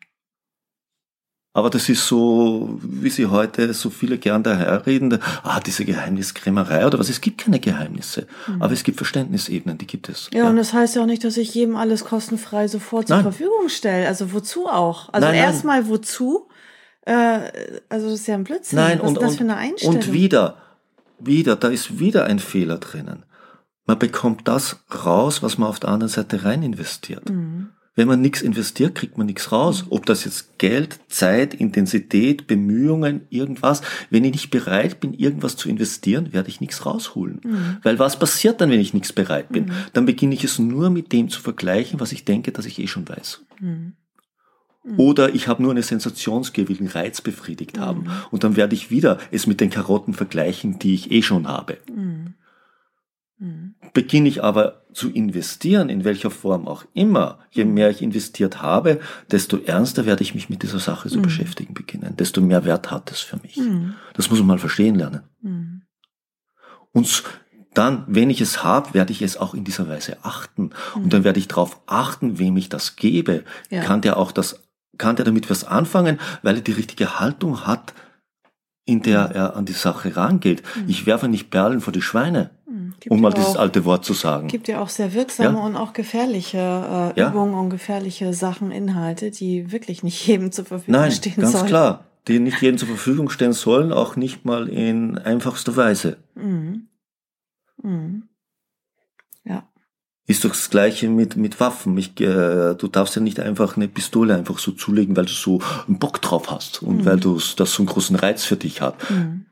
Aber 1.57 1.71
das 1.71 1.89
ist 1.89 2.05
so, 2.05 2.77
wie 2.83 3.09
sie 3.09 3.25
heute 3.25 3.73
so 3.73 3.89
viele 3.89 4.19
gern 4.19 4.43
daherreden, 4.43 5.17
ah, 5.41 5.59
diese 5.59 5.85
Geheimniskrämerei 5.85 6.85
oder 6.85 6.99
was. 6.99 7.09
Es 7.09 7.19
gibt 7.19 7.39
keine 7.39 7.59
Geheimnisse. 7.59 8.27
Mhm. 8.45 8.61
Aber 8.61 8.73
es 8.73 8.83
gibt 8.83 8.97
Verständnisebenen, 8.97 9.79
die 9.79 9.87
gibt 9.87 10.07
es. 10.07 10.29
Ja, 10.31 10.43
ja, 10.43 10.49
und 10.51 10.57
das 10.57 10.73
heißt 10.73 10.95
ja 10.95 11.01
auch 11.01 11.07
nicht, 11.07 11.23
dass 11.23 11.35
ich 11.35 11.55
jedem 11.55 11.75
alles 11.75 12.05
kostenfrei 12.05 12.67
sofort 12.67 13.07
zur 13.07 13.23
Verfügung 13.23 13.69
stelle. 13.69 14.07
Also 14.07 14.33
wozu 14.33 14.67
auch? 14.67 15.11
Also 15.11 15.29
erstmal 15.29 15.87
wozu? 15.89 16.47
Äh, 17.07 17.39
also 17.89 18.11
das 18.11 18.19
ist 18.19 18.27
ja 18.27 18.35
ein 18.35 18.43
Blödsinn. 18.43 18.77
Nein, 18.77 18.99
was 19.01 19.09
und, 19.09 19.17
ist 19.17 19.23
das 19.23 19.35
für 19.37 19.43
eine 19.43 19.57
Einstellung? 19.57 19.95
Und 19.95 20.13
wieder, 20.13 20.57
wieder, 21.17 21.55
da 21.55 21.69
ist 21.69 21.97
wieder 21.97 22.25
ein 22.25 22.37
Fehler 22.37 22.77
drinnen. 22.77 23.25
Man 23.87 23.97
bekommt 23.97 24.47
das 24.47 24.83
raus, 25.03 25.41
was 25.41 25.57
man 25.57 25.69
auf 25.69 25.79
der 25.79 25.89
anderen 25.89 26.13
Seite 26.13 26.43
rein 26.43 26.61
investiert. 26.61 27.27
Mhm. 27.31 27.71
Wenn 27.97 28.07
man 28.07 28.21
nichts 28.21 28.43
investiert, 28.43 28.93
kriegt 28.93 29.17
man 29.17 29.25
nichts 29.25 29.51
raus. 29.51 29.85
Ob 29.89 30.05
das 30.05 30.23
jetzt 30.23 30.59
Geld, 30.59 30.99
Zeit, 31.07 31.55
Intensität, 31.55 32.45
Bemühungen, 32.45 33.21
irgendwas. 33.31 33.81
Wenn 34.11 34.23
ich 34.23 34.33
nicht 34.33 34.51
bereit 34.51 34.99
bin, 34.99 35.15
irgendwas 35.15 35.57
zu 35.57 35.67
investieren, 35.67 36.31
werde 36.31 36.47
ich 36.49 36.61
nichts 36.61 36.85
rausholen. 36.85 37.41
Mhm. 37.43 37.77
Weil 37.81 37.97
was 37.97 38.19
passiert 38.19 38.61
dann, 38.61 38.69
wenn 38.69 38.79
ich 38.79 38.93
nichts 38.93 39.13
bereit 39.13 39.49
bin? 39.49 39.65
Mhm. 39.65 39.71
Dann 39.93 40.05
beginne 40.05 40.35
ich 40.35 40.43
es 40.43 40.59
nur 40.59 40.91
mit 40.91 41.11
dem 41.11 41.29
zu 41.29 41.41
vergleichen, 41.41 41.99
was 41.99 42.11
ich 42.11 42.23
denke, 42.23 42.51
dass 42.51 42.67
ich 42.67 42.77
eh 42.77 42.85
schon 42.85 43.09
weiß. 43.09 43.41
Mhm. 43.59 43.93
mhm. 44.83 44.99
Oder 44.99 45.33
ich 45.33 45.47
habe 45.47 45.63
nur 45.63 45.71
eine 45.71 45.81
Sensationsgier, 45.81 46.69
will 46.69 46.77
einen 46.77 46.89
Reiz 46.89 47.21
befriedigt 47.21 47.79
haben. 47.79 48.01
Mhm. 48.01 48.11
Und 48.29 48.43
dann 48.43 48.55
werde 48.55 48.75
ich 48.75 48.91
wieder 48.91 49.17
es 49.31 49.47
mit 49.47 49.59
den 49.59 49.71
Karotten 49.71 50.13
vergleichen, 50.13 50.77
die 50.77 50.93
ich 50.93 51.09
eh 51.09 51.23
schon 51.23 51.47
habe. 51.47 51.79
Mhm. 51.91 52.35
Mhm. 53.39 53.75
Beginne 53.93 54.29
ich 54.29 54.43
aber 54.43 54.83
zu 54.93 55.11
investieren, 55.11 55.89
in 55.89 56.03
welcher 56.03 56.31
Form 56.31 56.67
auch 56.67 56.85
immer, 56.93 57.39
je 57.51 57.65
mhm. 57.65 57.73
mehr 57.75 57.89
ich 57.89 58.01
investiert 58.01 58.61
habe, 58.61 58.99
desto 59.29 59.57
ernster 59.57 60.05
werde 60.05 60.23
ich 60.23 60.33
mich 60.33 60.49
mit 60.49 60.63
dieser 60.63 60.79
Sache 60.79 61.09
zu 61.09 61.19
mhm. 61.19 61.23
beschäftigen 61.23 61.73
beginnen, 61.73 62.15
desto 62.17 62.41
mehr 62.41 62.65
Wert 62.65 62.89
hat 62.89 63.11
es 63.11 63.19
für 63.19 63.37
mich. 63.37 63.57
Mhm. 63.57 63.93
Das 64.15 64.29
muss 64.29 64.39
man 64.39 64.47
mal 64.47 64.59
verstehen 64.59 64.95
lernen. 64.95 65.21
Mhm. 65.41 65.83
Und 66.93 67.23
dann, 67.75 68.05
wenn 68.07 68.31
ich 68.31 68.41
es 68.41 68.63
habe, 68.63 68.95
werde 68.95 69.11
ich 69.11 69.21
es 69.21 69.37
auch 69.37 69.53
in 69.53 69.63
dieser 69.63 69.87
Weise 69.87 70.17
achten. 70.23 70.71
Und 70.95 71.05
mhm. 71.05 71.09
dann 71.09 71.23
werde 71.23 71.39
ich 71.39 71.47
darauf 71.47 71.79
achten, 71.85 72.39
wem 72.39 72.57
ich 72.57 72.69
das 72.69 72.95
gebe. 72.95 73.43
Ja. 73.69 73.83
Kann 73.83 74.01
der 74.01 74.17
auch 74.17 74.31
das, 74.31 74.63
kann 74.97 75.15
der 75.15 75.25
damit 75.25 75.51
was 75.51 75.63
anfangen, 75.63 76.19
weil 76.41 76.55
er 76.55 76.61
die 76.61 76.71
richtige 76.71 77.19
Haltung 77.19 77.67
hat, 77.67 77.93
in 78.87 79.03
der 79.03 79.31
er 79.35 79.55
an 79.55 79.65
die 79.65 79.73
Sache 79.73 80.15
rangeht. 80.15 80.63
Ich 80.87 81.05
werfe 81.05 81.27
nicht 81.27 81.51
Perlen 81.51 81.81
vor 81.81 81.93
die 81.93 82.01
Schweine. 82.01 82.49
Gibt 82.99 83.11
um 83.11 83.21
mal 83.21 83.31
dieses 83.31 83.55
auch, 83.55 83.59
alte 83.59 83.85
Wort 83.85 84.05
zu 84.05 84.13
sagen. 84.13 84.47
Gibt 84.47 84.67
ja 84.67 84.81
auch 84.81 84.89
sehr 84.89 85.13
wirksame 85.13 85.57
ja? 85.57 85.63
und 85.63 85.75
auch 85.75 85.93
gefährliche 85.93 86.57
äh, 86.57 87.19
ja? 87.19 87.29
Übungen 87.29 87.53
und 87.53 87.69
gefährliche 87.69 88.33
Sachen, 88.33 88.71
Inhalte, 88.71 89.29
die 89.29 89.71
wirklich 89.71 90.01
nicht 90.03 90.25
jedem 90.25 90.51
zur 90.51 90.65
Verfügung 90.65 90.99
Nein, 90.99 91.11
stehen 91.11 91.35
ganz 91.35 91.51
sollen. 91.51 91.63
Ganz 91.63 91.69
klar, 91.69 92.05
die 92.27 92.39
nicht 92.39 92.61
jedem 92.61 92.77
zur 92.77 92.87
Verfügung 92.87 93.29
stehen 93.29 93.53
sollen, 93.53 93.91
auch 93.91 94.15
nicht 94.15 94.45
mal 94.45 94.67
in 94.67 95.17
einfachster 95.17 95.75
Weise. 95.75 96.17
Mhm. 96.33 96.87
Mhm. 97.83 98.23
Ist 100.29 100.43
doch 100.43 100.49
das 100.49 100.69
Gleiche 100.69 101.07
mit, 101.07 101.37
mit 101.37 101.61
Waffen. 101.61 101.97
Ich, 101.97 102.19
äh, 102.19 102.75
du 102.75 102.87
darfst 102.89 103.15
ja 103.15 103.21
nicht 103.21 103.39
einfach 103.39 103.77
eine 103.77 103.87
Pistole 103.87 104.35
einfach 104.35 104.59
so 104.59 104.73
zulegen, 104.73 105.15
weil 105.15 105.25
du 105.25 105.31
so 105.31 105.61
einen 105.87 105.99
Bock 105.99 106.21
drauf 106.21 106.51
hast 106.51 106.83
und 106.83 106.97
mhm. 106.97 107.05
weil 107.05 107.17
du 107.17 107.39
das 107.55 107.71
so 107.71 107.81
einen 107.81 107.87
großen 107.87 108.17
Reiz 108.17 108.43
für 108.43 108.57
dich 108.57 108.81
hat. 108.81 109.09
Mhm. 109.09 109.45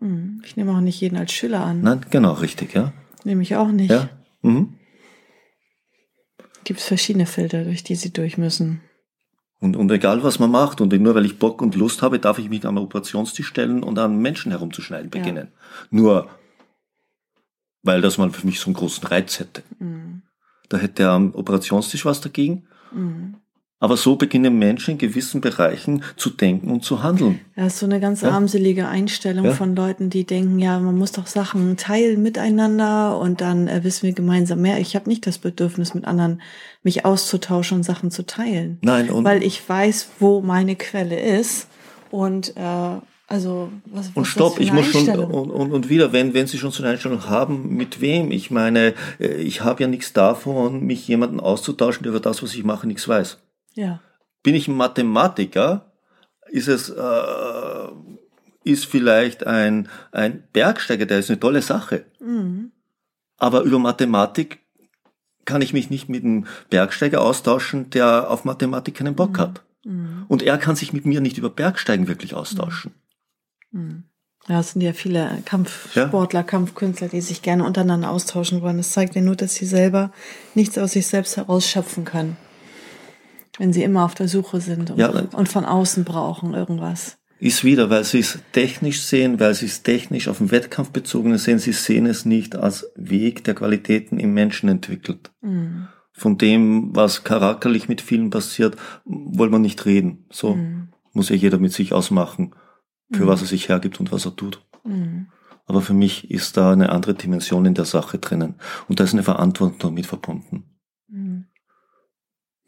Mhm. 0.00 0.42
Ich 0.44 0.56
nehme 0.56 0.72
auch 0.72 0.80
nicht 0.80 1.00
jeden 1.00 1.16
als 1.16 1.32
Schüler 1.32 1.64
an. 1.64 1.80
Nein, 1.80 2.06
genau, 2.10 2.34
richtig, 2.34 2.74
ja. 2.74 2.92
Nehme 3.24 3.42
ich 3.42 3.56
auch 3.56 3.72
nicht. 3.72 3.90
Ja. 3.90 4.08
Mhm. 4.42 4.74
Gibt 6.62 6.78
es 6.78 6.86
verschiedene 6.86 7.26
Filter, 7.26 7.64
durch 7.64 7.82
die 7.82 7.96
sie 7.96 8.12
durch 8.12 8.38
müssen. 8.38 8.82
Und, 9.60 9.74
und 9.76 9.90
egal 9.90 10.22
was 10.22 10.38
man 10.38 10.52
macht, 10.52 10.80
und 10.80 10.92
nur 10.92 11.16
weil 11.16 11.26
ich 11.26 11.40
Bock 11.40 11.60
und 11.60 11.74
Lust 11.74 12.02
habe, 12.02 12.20
darf 12.20 12.38
ich 12.38 12.48
mich 12.48 12.64
am 12.64 12.78
Operationstisch 12.78 13.48
stellen 13.48 13.82
und 13.82 13.98
an 13.98 14.18
Menschen 14.18 14.52
herumzuschneiden 14.52 15.10
beginnen. 15.10 15.48
Ja. 15.50 15.88
Nur 15.90 16.28
weil 17.88 18.02
das 18.02 18.18
mal 18.18 18.30
für 18.30 18.46
mich 18.46 18.60
so 18.60 18.66
einen 18.66 18.74
großen 18.74 19.08
Reiz 19.08 19.40
hätte. 19.40 19.62
Mhm. 19.78 20.22
Da 20.68 20.76
hätte 20.76 21.08
am 21.08 21.34
Operationstisch 21.34 22.04
was 22.04 22.20
dagegen. 22.20 22.64
Mhm. 22.92 23.36
Aber 23.80 23.96
so 23.96 24.16
beginnen 24.16 24.58
Menschen 24.58 24.92
in 24.92 24.98
gewissen 24.98 25.40
Bereichen 25.40 26.02
zu 26.16 26.30
denken 26.30 26.70
und 26.70 26.84
zu 26.84 27.02
handeln. 27.02 27.40
Ja, 27.56 27.66
ist 27.66 27.78
so 27.78 27.86
eine 27.86 28.00
ganz 28.00 28.20
ja? 28.22 28.30
armselige 28.30 28.88
Einstellung 28.88 29.46
ja? 29.46 29.52
von 29.52 29.74
Leuten, 29.74 30.10
die 30.10 30.24
denken, 30.24 30.58
ja, 30.58 30.78
man 30.80 30.98
muss 30.98 31.12
doch 31.12 31.26
Sachen 31.28 31.76
teilen 31.76 32.22
miteinander 32.22 33.18
und 33.18 33.40
dann 33.40 33.68
äh, 33.68 33.84
wissen 33.84 34.02
wir 34.02 34.12
gemeinsam 34.12 34.60
mehr. 34.60 34.80
Ich 34.80 34.94
habe 34.94 35.08
nicht 35.08 35.26
das 35.26 35.38
Bedürfnis, 35.38 35.94
mit 35.94 36.04
anderen 36.04 36.42
mich 36.82 37.06
auszutauschen 37.06 37.78
und 37.78 37.84
Sachen 37.84 38.10
zu 38.10 38.26
teilen. 38.26 38.78
Nein, 38.82 39.10
und 39.10 39.24
weil 39.24 39.42
ich 39.42 39.66
weiß, 39.66 40.08
wo 40.18 40.42
meine 40.42 40.76
Quelle 40.76 41.18
ist 41.18 41.68
und 42.10 42.54
äh, 42.56 42.98
also 43.30 43.70
was, 43.84 44.08
was 44.08 44.16
Und 44.16 44.24
stopp, 44.24 44.58
ich 44.58 44.72
muss 44.72 44.86
schon 44.86 45.06
und, 45.06 45.50
und, 45.50 45.70
und 45.70 45.88
wieder, 45.90 46.14
wenn 46.14 46.32
wenn 46.32 46.46
Sie 46.46 46.56
schon 46.56 46.70
so 46.70 46.82
eine 46.82 46.92
Einstellung 46.92 47.28
haben, 47.28 47.76
mit 47.76 48.00
wem? 48.00 48.30
Ich 48.30 48.50
meine, 48.50 48.94
äh, 49.20 49.34
ich 49.34 49.60
habe 49.60 49.82
ja 49.82 49.88
nichts 49.88 50.14
davon, 50.14 50.84
mich 50.84 51.06
jemanden 51.06 51.38
auszutauschen, 51.38 52.04
der 52.04 52.12
über 52.12 52.20
das, 52.20 52.42
was 52.42 52.54
ich 52.54 52.64
mache, 52.64 52.86
nichts 52.86 53.06
weiß. 53.06 53.38
Ja. 53.74 54.00
Bin 54.42 54.54
ich 54.54 54.66
ein 54.66 54.76
Mathematiker? 54.76 55.92
Ist 56.48 56.68
es 56.68 56.88
äh, 56.88 57.88
ist 58.64 58.86
vielleicht 58.86 59.46
ein 59.46 59.90
ein 60.10 60.44
Bergsteiger, 60.54 61.04
der 61.04 61.18
ist 61.18 61.28
eine 61.28 61.38
tolle 61.38 61.60
Sache. 61.60 62.06
Mhm. 62.20 62.72
Aber 63.36 63.60
über 63.60 63.78
Mathematik 63.78 64.60
kann 65.44 65.60
ich 65.60 65.74
mich 65.74 65.90
nicht 65.90 66.08
mit 66.08 66.24
einem 66.24 66.46
Bergsteiger 66.70 67.20
austauschen, 67.20 67.90
der 67.90 68.30
auf 68.30 68.46
Mathematik 68.46 68.94
keinen 68.94 69.14
Bock 69.14 69.32
mhm. 69.32 69.38
hat. 69.38 69.62
Mhm. 69.84 70.24
Und 70.28 70.42
er 70.42 70.56
kann 70.56 70.76
sich 70.76 70.94
mit 70.94 71.04
mir 71.04 71.20
nicht 71.20 71.36
über 71.36 71.50
Bergsteigen 71.50 72.08
wirklich 72.08 72.34
austauschen. 72.34 72.94
Mhm. 73.70 74.04
Ja, 74.48 74.60
es 74.60 74.72
sind 74.72 74.80
ja 74.80 74.94
viele 74.94 75.42
Kampfsportler, 75.44 76.40
ja? 76.40 76.46
Kampfkünstler, 76.46 77.08
die 77.08 77.20
sich 77.20 77.42
gerne 77.42 77.64
untereinander 77.64 78.10
austauschen 78.10 78.62
wollen. 78.62 78.78
Das 78.78 78.92
zeigt 78.92 79.14
ja 79.14 79.20
nur, 79.20 79.36
dass 79.36 79.54
sie 79.54 79.66
selber 79.66 80.10
nichts 80.54 80.78
aus 80.78 80.92
sich 80.92 81.06
selbst 81.06 81.36
herausschöpfen 81.36 82.04
können. 82.04 82.36
Wenn 83.58 83.72
sie 83.72 83.82
immer 83.82 84.04
auf 84.04 84.14
der 84.14 84.28
Suche 84.28 84.60
sind 84.60 84.90
und, 84.90 84.98
ja, 84.98 85.10
und 85.10 85.48
von 85.48 85.64
außen 85.64 86.04
brauchen 86.04 86.54
irgendwas. 86.54 87.18
Ist 87.40 87.62
wieder, 87.62 87.90
weil 87.90 88.04
sie 88.04 88.20
es 88.20 88.38
technisch 88.52 89.02
sehen, 89.02 89.38
weil 89.38 89.54
sie 89.54 89.66
es 89.66 89.82
technisch 89.82 90.28
auf 90.28 90.38
den 90.38 90.50
Wettkampf 90.50 90.90
bezogen 90.90 91.36
sehen, 91.38 91.58
sie 91.58 91.72
sehen 91.72 92.06
es 92.06 92.24
nicht 92.24 92.56
als 92.56 92.90
Weg, 92.96 93.44
der 93.44 93.54
Qualitäten 93.54 94.18
im 94.18 94.32
Menschen 94.32 94.68
entwickelt. 94.68 95.30
Mhm. 95.40 95.88
Von 96.12 96.38
dem, 96.38 96.96
was 96.96 97.22
charakterlich 97.22 97.88
mit 97.88 98.00
vielen 98.00 98.30
passiert, 98.30 98.76
wollen 99.04 99.52
wir 99.52 99.60
nicht 99.60 99.84
reden. 99.86 100.24
So 100.30 100.54
mhm. 100.54 100.88
muss 101.12 101.28
ja 101.28 101.36
jeder 101.36 101.58
mit 101.58 101.72
sich 101.72 101.92
ausmachen, 101.92 102.54
für 103.10 103.24
mhm. 103.24 103.28
was 103.28 103.40
er 103.40 103.46
sich 103.46 103.68
hergibt 103.68 104.00
und 104.00 104.12
was 104.12 104.24
er 104.26 104.36
tut. 104.36 104.64
Mhm. 104.84 105.28
Aber 105.66 105.82
für 105.82 105.94
mich 105.94 106.30
ist 106.30 106.56
da 106.56 106.72
eine 106.72 106.90
andere 106.90 107.14
Dimension 107.14 107.66
in 107.66 107.74
der 107.74 107.84
Sache 107.84 108.18
drinnen. 108.18 108.54
Und 108.88 109.00
da 109.00 109.04
ist 109.04 109.12
eine 109.12 109.22
Verantwortung 109.22 109.78
damit 109.78 110.06
verbunden. 110.06 110.64
Mhm. 111.08 111.46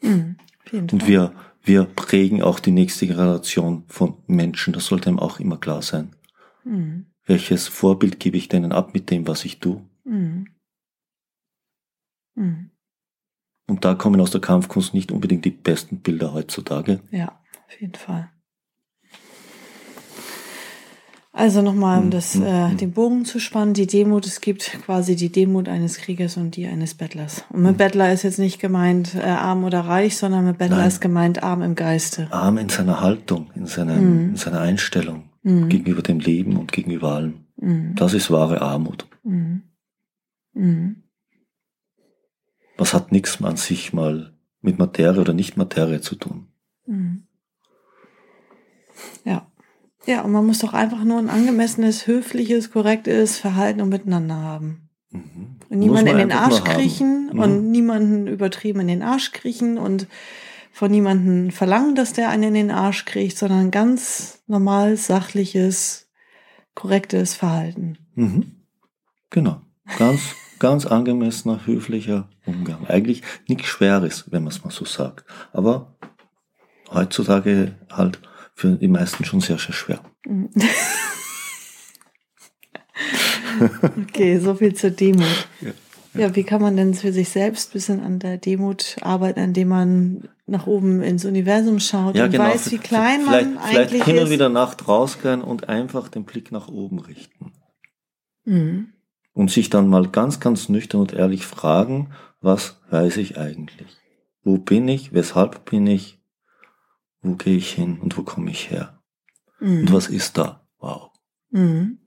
Mhm. 0.03 0.37
Und 0.73 1.07
wir, 1.07 1.33
wir 1.63 1.85
prägen 1.85 2.43
auch 2.43 2.61
die 2.61 2.71
nächste 2.71 3.07
Generation 3.07 3.85
von 3.89 4.19
Menschen. 4.27 4.73
Das 4.73 4.87
sollte 4.87 5.09
einem 5.09 5.19
auch 5.19 5.41
immer 5.41 5.57
klar 5.57 5.83
sein. 5.83 6.15
Mhm. 6.65 7.07
Welches 7.25 7.69
Vorbild 7.69 8.21
gebe 8.21 8.37
ich 8.37 8.49
denen 8.49 8.73
ab 8.73 8.93
mit 8.93 9.11
dem, 9.11 9.27
was 9.27 9.45
ich 9.45 9.61
tue? 9.61 9.83
Mhm. 10.05 10.47
Und 13.67 13.85
da 13.85 13.95
kommen 13.95 14.21
aus 14.21 14.31
der 14.31 14.41
Kampfkunst 14.41 14.95
nicht 14.95 15.13
unbedingt 15.13 15.45
die 15.45 15.51
besten 15.51 16.01
Bilder 16.01 16.33
heutzutage. 16.33 17.01
Ja, 17.11 17.41
auf 17.69 17.81
jeden 17.81 17.95
Fall. 17.95 18.31
Also 21.33 21.63
nochmal, 21.63 22.01
um 22.01 22.07
Mhm. 22.07 22.11
das, 22.11 22.35
äh, 22.35 22.75
den 22.75 22.91
Bogen 22.93 23.25
zu 23.25 23.39
spannen, 23.39 23.73
die 23.73 23.87
Demut, 23.87 24.27
es 24.27 24.41
gibt 24.41 24.63
quasi 24.85 25.15
die 25.15 25.31
Demut 25.31 25.69
eines 25.69 25.99
Kriegers 25.99 26.37
und 26.37 26.57
die 26.57 26.67
eines 26.67 26.95
Bettlers. 26.95 27.45
Und 27.51 27.63
mit 27.63 27.77
Bettler 27.79 28.13
ist 28.13 28.25
jetzt 28.25 28.41
nicht 28.41 28.59
gemeint 28.59 29.15
äh, 29.15 29.21
arm 29.21 29.63
oder 29.63 29.81
reich, 29.83 30.17
sondern 30.17 30.45
mit 30.45 30.59
Bettler 30.59 30.79
Nein. 30.79 30.89
ist 30.89 31.01
gemeint 31.01 31.43
arm 31.45 31.63
im 31.63 31.77
Geiste. 31.77 32.27
Arm 32.33 32.59
in 32.59 32.69
seiner 32.69 33.01
Haltung, 33.01 33.51
in 33.55 33.67
seiner, 33.67 33.95
Mhm. 33.95 34.31
in 34.31 34.37
seiner 34.37 34.61
Einstellung 34.61 35.31
Mhm. 35.45 35.69
gegenüber 35.69 36.03
dem 36.03 36.19
Leben 36.19 36.57
und 36.57 36.73
gegenüber 36.73 37.13
allem. 37.13 37.45
Mhm. 37.57 37.95
Das 37.95 38.13
ist 38.13 38.31
wahre 38.33 38.61
Armut. 38.61 39.07
Das 42.77 42.93
hat 42.93 43.13
nichts 43.13 43.41
an 43.43 43.57
sich 43.57 43.93
mal 43.93 44.35
mit 44.63 44.79
Materie 44.79 45.21
oder 45.21 45.33
Nicht-Materie 45.33 46.01
zu 46.01 46.17
tun. 46.17 46.49
Ja. 49.25 49.47
Ja, 50.11 50.23
und 50.23 50.33
man 50.33 50.45
muss 50.45 50.59
doch 50.59 50.73
einfach 50.73 51.05
nur 51.05 51.21
ein 51.21 51.31
angemessenes, 51.31 52.09
höfliches, 52.09 52.73
korrektes 52.73 53.39
Verhalten 53.39 53.81
und 53.81 53.91
Miteinander 53.91 54.35
haben. 54.35 54.89
Mhm. 55.13 55.57
Und 55.69 55.79
niemanden 55.79 56.09
in 56.09 56.19
den 56.19 56.33
Arsch 56.33 56.65
kriechen 56.65 57.31
Mhm. 57.33 57.39
und 57.39 57.71
niemanden 57.71 58.27
übertrieben 58.27 58.81
in 58.81 58.89
den 58.89 59.03
Arsch 59.05 59.31
kriechen 59.31 59.79
und 59.79 60.09
von 60.73 60.91
niemanden 60.91 61.53
verlangen, 61.53 61.95
dass 61.95 62.13
der 62.13 62.29
einen 62.29 62.43
in 62.43 62.55
den 62.55 62.71
Arsch 62.73 63.05
kriegt, 63.05 63.39
sondern 63.39 63.71
ganz 63.71 64.43
normal, 64.49 64.97
sachliches, 64.97 66.09
korrektes 66.75 67.35
Verhalten. 67.35 67.99
Mhm. 68.17 68.57
Genau. 69.31 69.61
Ganz, 69.97 70.35
ganz 70.59 70.87
angemessener, 70.87 71.67
höflicher 71.67 72.29
Umgang. 72.47 72.85
Eigentlich 72.89 73.23
nichts 73.47 73.69
Schweres, 73.69 74.25
wenn 74.33 74.43
man 74.43 74.51
es 74.51 74.65
mal 74.65 74.73
so 74.73 74.85
sagt. 74.85 75.25
Aber 75.53 75.95
heutzutage 76.93 77.77
halt 77.93 78.21
für 78.61 78.77
die 78.77 78.89
meisten 78.89 79.25
schon 79.25 79.41
sehr, 79.41 79.57
sehr 79.57 79.73
schwer. 79.73 80.01
Mhm. 80.27 80.51
okay, 84.03 84.39
so 84.39 84.55
viel 84.55 84.75
zur 84.75 84.91
Demut. 84.91 85.49
Ja. 85.63 85.71
Ja, 86.13 86.35
wie 86.35 86.43
kann 86.43 86.61
man 86.61 86.77
denn 86.77 86.93
für 86.95 87.13
sich 87.13 87.29
selbst 87.29 87.71
ein 87.71 87.73
bisschen 87.73 88.01
an 88.01 88.19
der 88.19 88.37
Demut 88.37 88.97
arbeiten, 89.01 89.39
indem 89.39 89.69
man 89.69 90.29
nach 90.47 90.67
oben 90.67 91.03
ins 91.03 91.25
Universum 91.25 91.79
schaut 91.79 92.19
und 92.19 92.37
weiß, 92.37 92.73
wie 92.73 92.79
klein 92.79 93.21
vielleicht, 93.23 93.55
man 93.55 93.63
vielleicht 93.63 93.93
eigentlich 93.93 94.05
hin 94.05 94.19
und 94.19 94.25
ist? 94.25 94.31
wieder 94.31 94.49
Nacht 94.49 94.89
rausgehen 94.89 95.41
und 95.41 95.69
einfach 95.69 96.09
den 96.09 96.25
Blick 96.25 96.51
nach 96.51 96.69
oben 96.69 96.99
richten. 96.99 97.53
Mhm. 98.45 98.93
Und 99.33 99.51
sich 99.53 99.71
dann 99.71 99.89
mal 99.89 100.09
ganz, 100.09 100.41
ganz 100.41 100.69
nüchtern 100.69 101.01
und 101.01 101.13
ehrlich 101.13 101.47
fragen, 101.47 102.11
was 102.41 102.81
weiß 102.91 103.17
ich 103.19 103.39
eigentlich? 103.39 103.97
Wo 104.43 104.59
bin 104.59 104.89
ich? 104.89 105.15
Weshalb 105.15 105.65
bin 105.65 105.87
ich? 105.87 106.20
Wo 107.23 107.35
gehe 107.35 107.57
ich 107.57 107.73
hin 107.73 107.99
und 108.01 108.17
wo 108.17 108.23
komme 108.23 108.51
ich 108.51 108.71
her? 108.71 109.03
Mhm. 109.61 109.81
Und 109.81 109.93
was 109.93 110.09
ist 110.09 110.39
da? 110.39 110.67
Wow. 110.79 111.11
Mhm. 111.51 111.99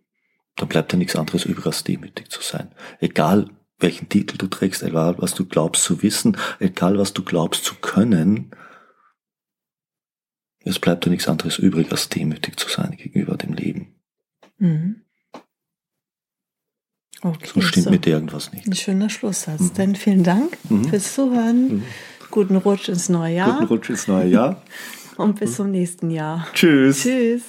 Dann 0.55 0.67
bleibt 0.69 0.91
ja 0.93 0.97
nichts 0.99 1.15
anderes 1.15 1.45
übrig, 1.45 1.65
als 1.65 1.83
demütig 1.83 2.29
zu 2.29 2.41
sein. 2.41 2.73
Egal, 2.99 3.49
welchen 3.79 4.09
Titel 4.09 4.37
du 4.37 4.47
trägst, 4.47 4.83
egal, 4.83 5.15
was 5.17 5.33
du 5.33 5.45
glaubst 5.45 5.83
zu 5.83 6.01
wissen, 6.03 6.37
egal, 6.59 6.97
was 6.97 7.13
du 7.13 7.23
glaubst 7.23 7.63
zu 7.65 7.75
können, 7.75 8.51
es 10.65 10.79
bleibt 10.79 11.05
ja 11.05 11.11
nichts 11.11 11.27
anderes 11.27 11.57
übrig, 11.59 11.91
als 11.91 12.07
demütig 12.09 12.57
zu 12.57 12.69
sein 12.69 12.95
gegenüber 12.95 13.35
dem 13.35 13.53
Leben. 13.53 13.95
Mhm. 14.57 15.01
Okay, 17.21 17.47
So 17.53 17.61
stimmt 17.61 17.85
so. 17.85 17.89
mit 17.89 18.05
dir 18.05 18.13
irgendwas 18.13 18.51
nicht. 18.51 18.67
Ein 18.67 18.75
schöner 18.75 19.09
Schlusssatz. 19.09 19.59
Mhm. 19.61 19.73
Dann 19.75 19.95
vielen 19.95 20.23
Dank 20.23 20.57
Mhm. 20.69 20.85
fürs 20.89 21.13
Zuhören. 21.13 21.67
Mhm. 21.77 21.83
Guten 22.31 22.55
Rutsch 22.55 22.89
ins 22.89 23.09
neue 23.09 23.35
Jahr 23.35 23.51
Guten 23.53 23.65
Rutsch 23.65 23.89
ins 23.89 24.07
neue 24.07 24.27
Jahr. 24.27 24.61
und 25.23 25.39
bis 25.39 25.55
zum 25.55 25.71
nächsten 25.71 26.09
Jahr. 26.11 26.47
Tschüss. 26.53 27.01
Tschüss. 27.01 27.43